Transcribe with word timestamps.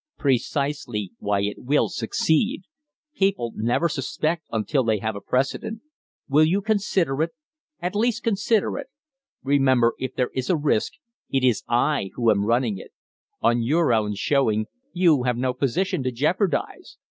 "Precisely 0.17 1.11
why 1.19 1.41
it 1.43 1.57
will 1.63 1.87
succeed. 1.87 2.63
People 3.15 3.51
never 3.55 3.87
suspect 3.87 4.47
until 4.51 4.83
they 4.83 4.97
have 4.97 5.15
a 5.15 5.21
precedent. 5.21 5.81
Will 6.27 6.43
you 6.43 6.59
consider 6.59 7.21
it? 7.21 7.33
At 7.79 7.93
least 7.93 8.23
consider 8.23 8.79
it. 8.79 8.87
Remember, 9.43 9.93
if 9.99 10.15
there 10.15 10.31
is 10.33 10.49
a 10.49 10.57
risk, 10.57 10.93
it 11.29 11.43
is 11.43 11.63
I 11.67 12.09
who 12.15 12.31
am 12.31 12.45
running 12.45 12.79
it. 12.79 12.93
On 13.43 13.61
your 13.61 13.93
own 13.93 14.15
showing, 14.15 14.65
you 14.91 15.21
have 15.21 15.37
no 15.37 15.53
position 15.53 16.01
to 16.01 16.11
jeopardize." 16.11 16.97